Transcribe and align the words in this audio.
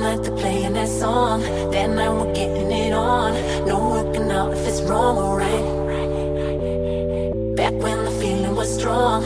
night 0.00 0.24
to 0.24 0.30
playing 0.32 0.72
that 0.72 0.88
song. 0.88 1.42
That 1.70 1.90
night 1.90 2.10
we're 2.10 2.32
getting 2.32 2.70
it 2.72 2.92
on. 2.92 3.34
No 3.66 3.90
working 3.90 4.30
out 4.30 4.52
if 4.54 4.66
it's 4.66 4.80
wrong 4.82 5.18
or 5.18 5.38
right. 5.38 5.80
Back 7.56 7.74
when 7.74 8.04
the 8.04 8.10
feeling 8.12 8.56
was 8.56 8.74
strong, 8.74 9.19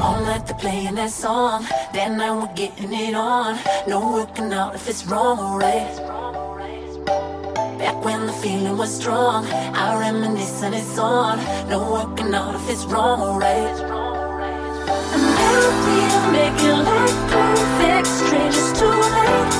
All 0.00 0.20
night 0.22 0.46
they're 0.46 0.56
playing 0.56 0.94
that 0.96 1.10
song. 1.10 1.64
That 1.92 2.12
night 2.16 2.32
we're 2.32 2.54
getting 2.54 2.92
it 2.92 3.14
on. 3.14 3.58
No 3.86 4.12
working 4.12 4.52
out 4.52 4.74
if 4.74 4.88
it's 4.88 5.04
wrong 5.06 5.38
or 5.38 5.58
right. 5.58 5.96
Back 7.78 8.04
when 8.04 8.26
the 8.26 8.32
feeling 8.32 8.76
was 8.78 8.94
strong, 8.94 9.46
I 9.46 9.98
reminisce 10.00 10.62
and 10.62 10.74
it's 10.74 10.98
on. 10.98 11.38
No 11.68 11.78
working 11.92 12.34
out 12.34 12.54
if 12.54 12.70
it's 12.70 12.84
wrong 12.86 13.20
or 13.20 13.38
right. 13.38 13.76
And 15.14 15.22
we're 15.86 16.32
making 16.32 16.78
like 16.90 17.16
perfect 17.30 18.06
strangers 18.06 18.72
tonight. 18.78 19.52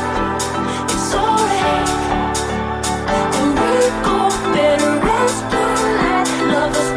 It's 0.92 1.14
alright. 1.14 1.88
And 3.38 3.50
we 3.60 3.72
go 4.06 4.18
better 4.54 4.94
as 5.20 5.36
one 5.52 5.80
night, 6.00 6.30
lovers 6.52 6.90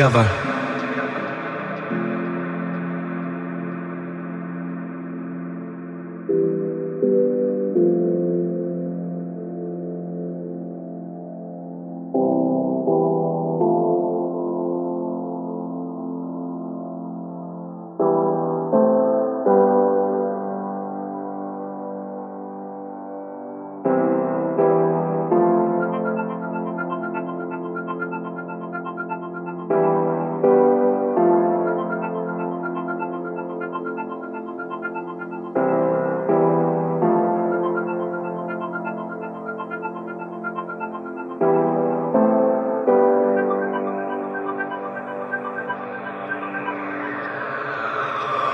together. 0.00 0.39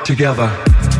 Together. 0.06 0.95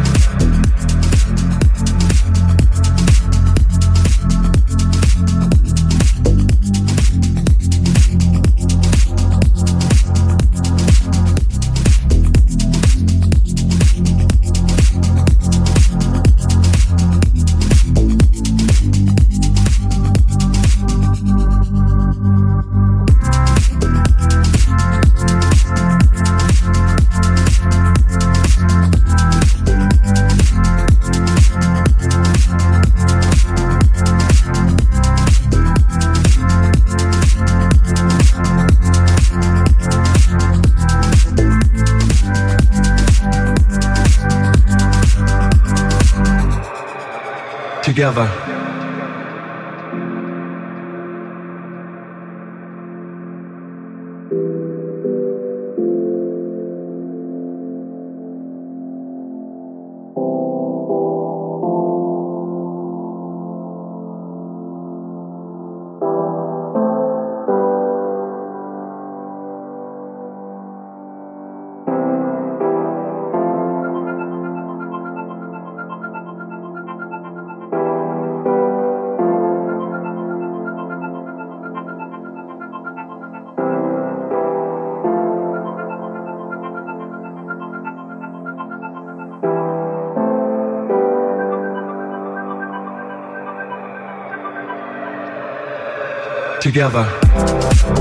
Together. 47.97 48.56
Together. 96.67 97.96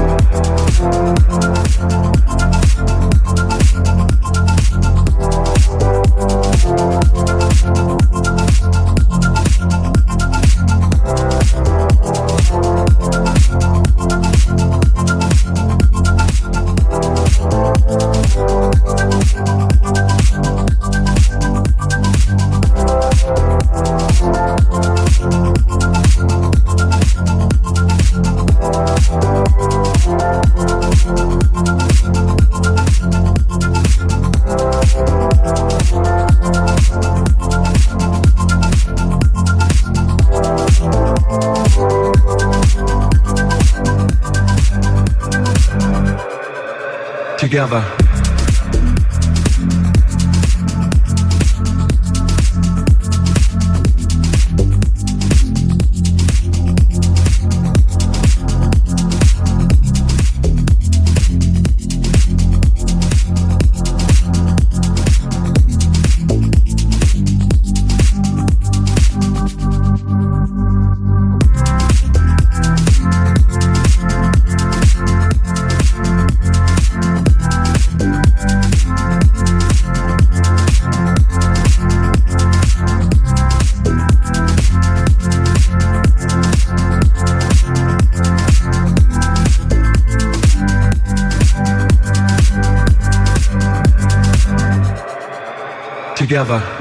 Together. 96.36 96.75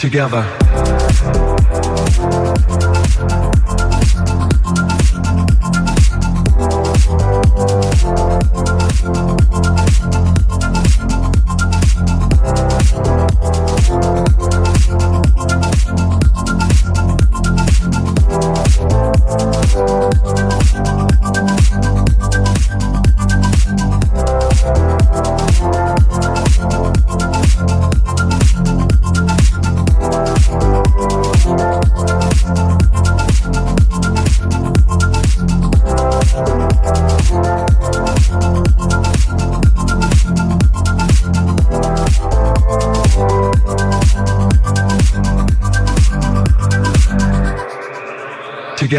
Together. 0.00 0.69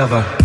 Together. 0.01 0.40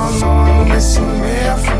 Hide 0.00 0.96
away. 0.98 1.40
Now 1.40 1.79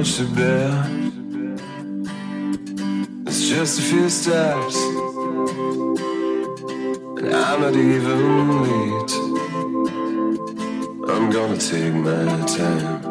It's 0.00 0.16
just 3.50 3.80
a 3.80 3.82
few 3.82 4.08
steps, 4.08 4.76
and 7.18 7.34
I'm 7.34 7.60
not 7.60 7.76
even 7.76 8.62
late. 8.62 9.12
I'm 11.06 11.28
gonna 11.30 11.58
take 11.58 11.92
my 11.92 12.46
time. 12.46 13.09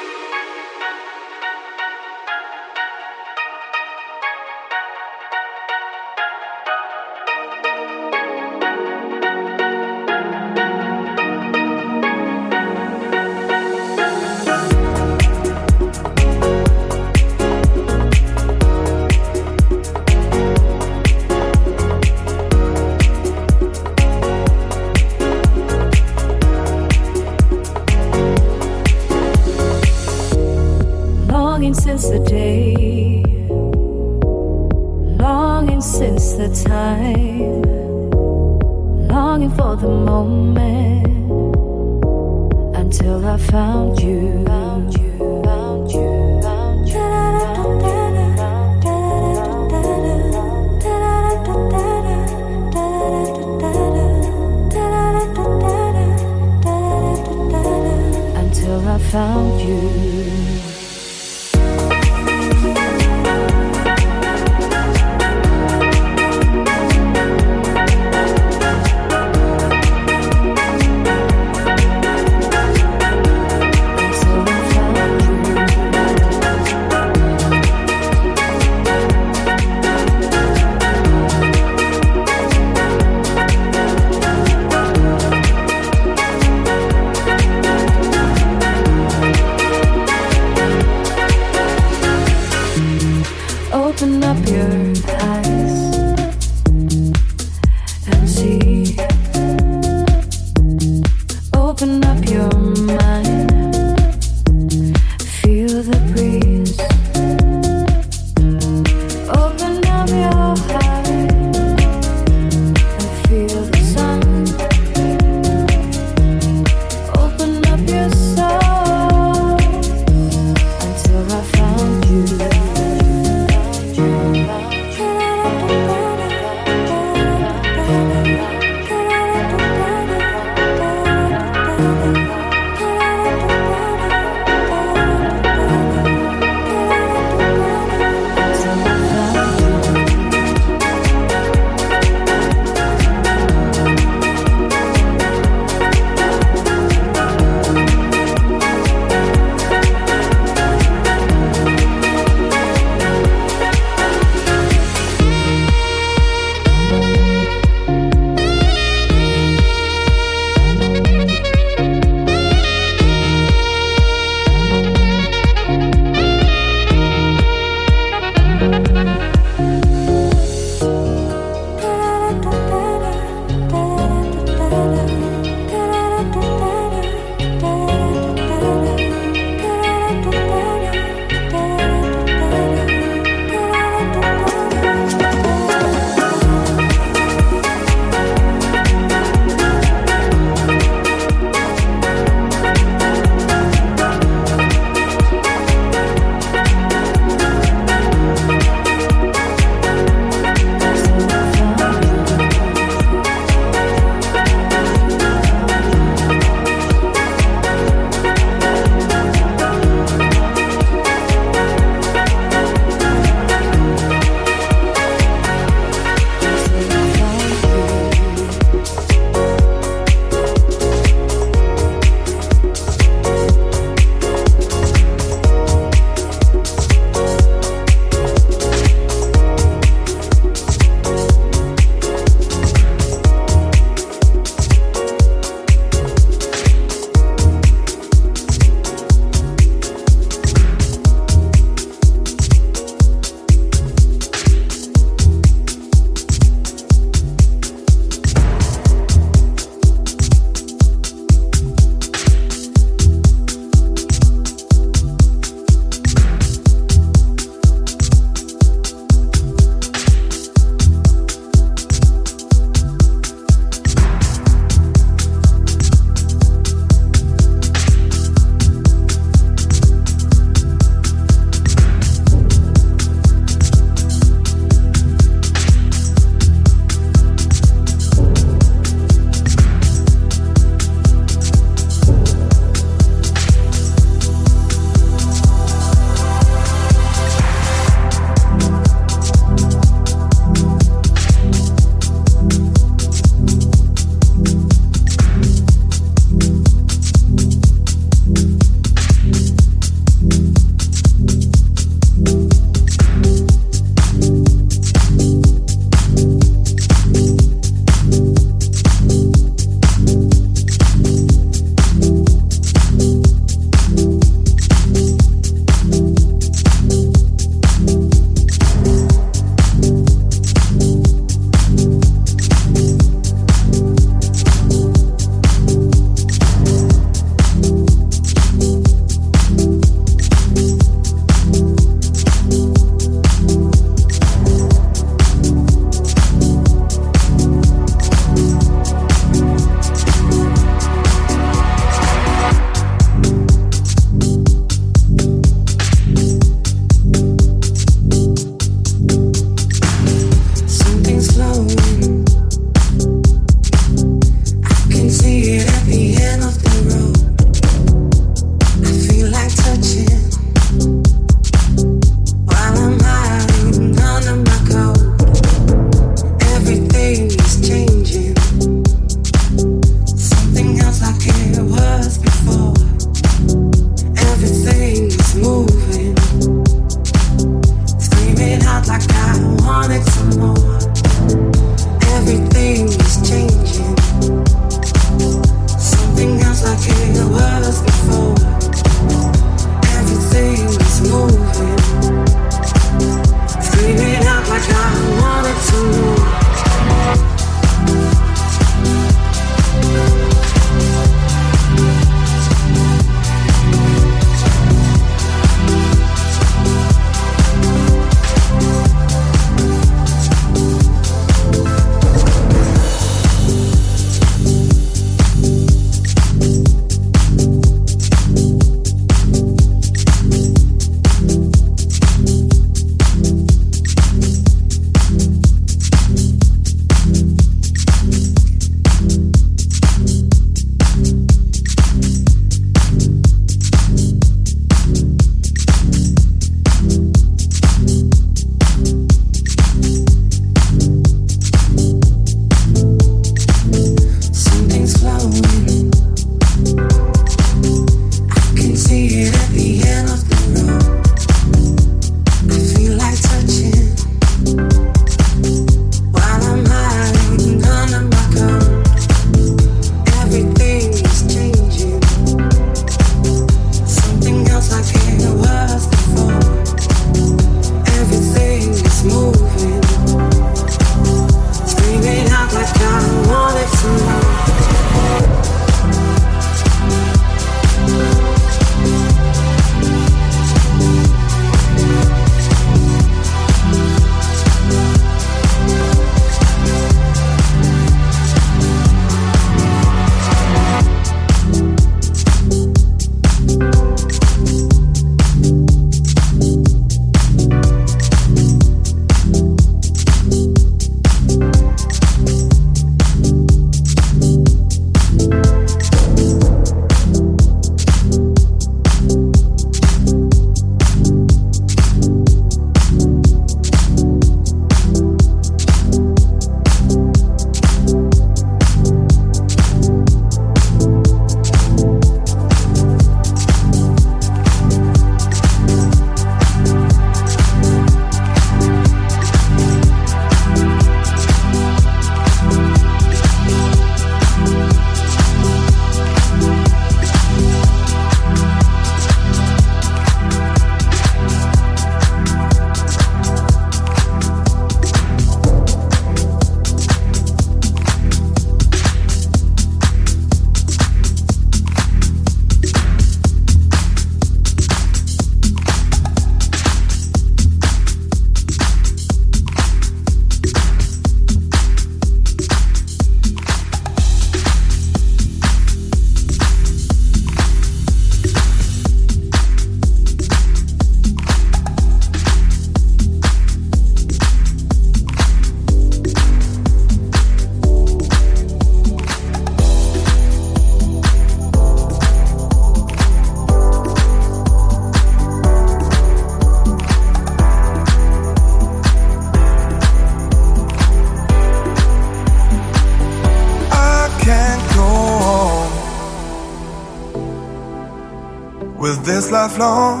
lifelong. 599.38 600.00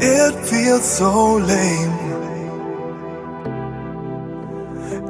It 0.00 0.34
feels 0.50 0.86
so 0.98 1.12
lame. 1.50 1.98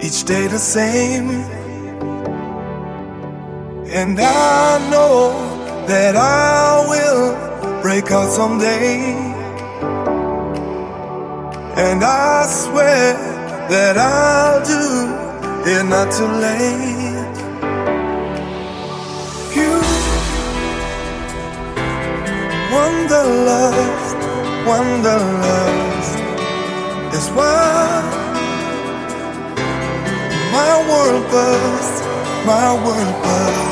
Each 0.06 0.20
day 0.30 0.44
the 0.56 0.62
same. 0.76 1.28
And 3.98 4.14
I 4.20 4.90
know 4.92 5.20
that 5.90 6.14
I 6.16 6.86
will 6.90 7.26
break 7.82 8.06
out 8.16 8.30
someday. 8.38 8.98
And 11.86 12.00
I 12.04 12.46
swear 12.62 13.04
that 13.72 13.94
I'll 14.14 14.60
do 14.74 14.84
it 15.72 15.84
not 15.94 16.08
too 16.16 16.32
late. 16.46 16.97
wanderlust, 23.08 24.16
wanderlust 24.66 26.18
is 27.16 27.30
why 27.30 28.02
my 30.52 30.72
world 30.88 31.24
bursts, 31.30 32.02
my 32.44 32.74
world 32.84 33.22
bursts. 33.22 33.67